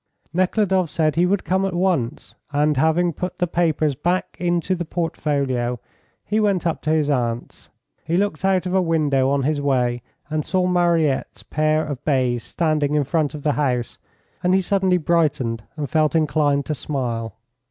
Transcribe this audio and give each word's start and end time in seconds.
Nekhludoff 0.33 0.89
said 0.89 1.15
he 1.15 1.27
would 1.27 1.43
come 1.45 1.63
at 1.63 1.75
once, 1.75 2.33
and 2.51 2.75
having 2.75 3.13
put 3.13 3.37
the 3.37 3.45
papers 3.45 3.93
back 3.93 4.35
into 4.39 4.73
the 4.73 4.83
portfolio, 4.83 5.79
he 6.25 6.39
went 6.39 6.65
up 6.65 6.81
to 6.81 6.89
his 6.89 7.07
aunt's. 7.07 7.69
He 8.03 8.17
looked 8.17 8.43
out 8.43 8.65
of 8.65 8.73
a 8.73 8.81
window 8.81 9.29
on 9.29 9.43
his 9.43 9.61
way, 9.61 10.01
and 10.27 10.43
saw 10.43 10.65
Mariette's 10.65 11.43
pair 11.43 11.85
of 11.85 12.03
bays 12.03 12.41
standing 12.41 12.95
in 12.95 13.03
front 13.03 13.35
of 13.35 13.43
the 13.43 13.51
house, 13.51 13.99
and 14.41 14.55
he 14.55 14.61
suddenly 14.63 14.97
brightened 14.97 15.65
and 15.77 15.87
felt 15.87 16.15
inclined 16.15 16.65
to 16.65 16.73
smile. 16.73 17.35